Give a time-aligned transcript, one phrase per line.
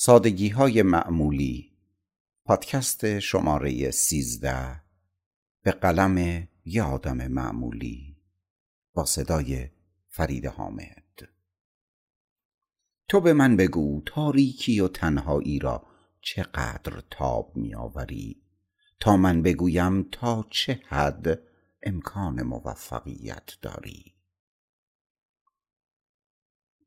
[0.00, 1.72] سادگی های معمولی.
[2.44, 4.82] پادکست شماره سیزده.
[5.62, 8.16] به قلم یه آدم معمولی.
[8.94, 9.70] با صدای
[10.08, 11.28] فرید حامد.
[13.08, 15.86] تو به من بگو تاریکی و تنهایی را
[16.20, 18.42] چقدر تاب میآوری؟
[19.00, 21.42] تا من بگویم تا چه حد
[21.82, 24.17] امکان موفقیت داری؟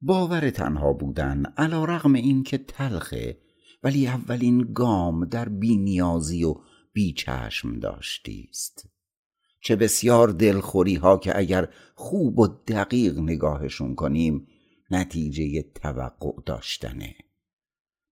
[0.02, 3.38] باور تنها بودن علا رغم این که تلخه
[3.84, 6.56] ولی اولین گام در بینیازی و
[6.94, 8.92] بیچشم داشتیست
[9.62, 14.48] چه بسیار دلخوری ها که اگر خوب و دقیق نگاهشون کنیم
[14.92, 17.16] نتیجه توقع داشتنه.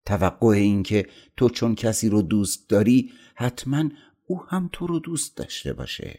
[0.06, 3.84] توقع این که تو چون کسی رو دوست داری حتما
[4.26, 6.18] او هم تو رو دوست داشته باشه.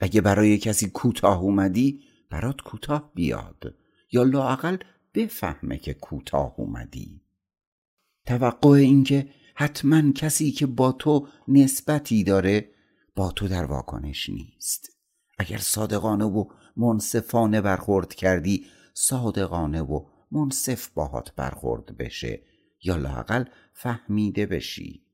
[0.00, 3.74] اگه برای کسی کوتاه اومدی برات کوتاه بیاد.
[4.12, 4.76] یا لاقل
[5.14, 7.22] بفهمه که کوتاه اومدی.
[8.26, 12.70] توقع اینکه حتما کسی که با تو نسبتی داره
[13.16, 14.90] با تو در واکنش نیست.
[15.38, 16.44] اگر صادقانه و
[16.76, 22.42] منصفانه برخورد کردی صادقانه و منصف باهات برخورد بشه
[22.82, 25.06] یا لاقل فهمیده بشی.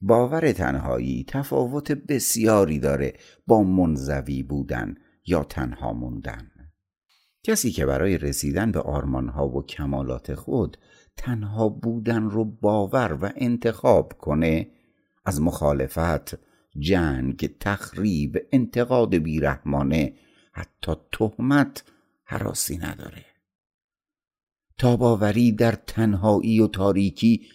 [0.00, 3.14] باور تنهایی تفاوت بسیاری داره
[3.46, 4.94] با منزوی بودن
[5.26, 6.51] یا تنها موندن.
[7.42, 10.76] کسی که برای رسیدن به آرمانها و کمالات خود
[11.16, 14.70] تنها بودن رو باور و انتخاب کنه
[15.24, 16.38] از مخالفت
[16.78, 20.14] جنگ تخریب انتقاد بیرحمانه
[20.52, 21.84] حتی تهمت
[22.24, 23.24] حراسی نداره.
[24.78, 27.46] تاباوری در تنهایی و تاریکی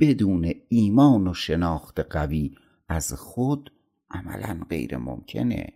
[0.00, 2.54] بدون ایمان و شناخت قوی
[2.88, 3.72] از خود
[4.10, 5.72] عملا غیر ممکنه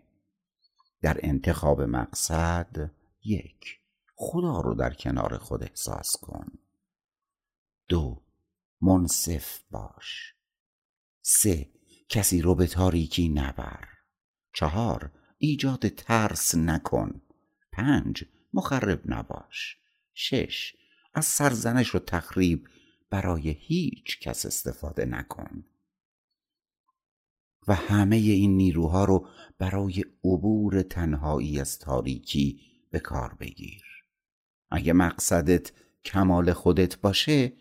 [1.03, 2.91] در انتخاب مقصد
[3.27, 3.81] یک.
[4.15, 6.47] خدا رو در کنار خود احساس کن.
[7.89, 8.23] دو.
[8.81, 10.35] منصف باش.
[11.23, 11.71] سه.
[12.09, 13.89] کسی رو به تاریکی نبر.
[14.53, 15.13] چهار.
[15.39, 17.21] ایجاد ترس نکن.
[17.73, 18.25] پنج.
[18.55, 19.77] مخرب نباش.
[20.15, 20.77] شش.
[21.15, 22.69] از سرزنش و تخریب
[23.11, 25.65] برای هیچ کس استفاده نکن.
[27.69, 29.29] و همه این نیروها رو
[29.59, 33.85] برای عبور تنهایی از تاریکی به کار بگیر.
[34.71, 35.73] اگه مقصدت
[36.05, 37.53] کمال خودت باشه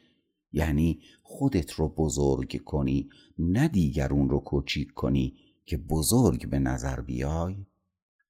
[0.51, 3.09] یعنی خودت رو بزرگ کنی
[3.39, 7.65] نه دیگرون رو کوچیک کنی که بزرگ به نظر بیای.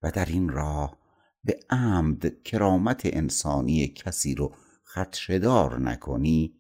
[0.02, 0.98] و در این راه
[1.44, 6.56] به عمد کرامت انسانی کسی رو خدشدار نکنی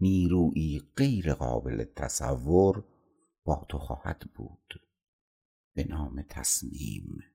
[0.00, 2.84] نیروی غیر قابل تصور
[3.44, 4.80] با تو خواهد بود.
[5.74, 7.33] به نام تصمیم.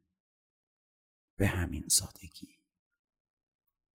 [1.39, 2.58] به همین سادگی.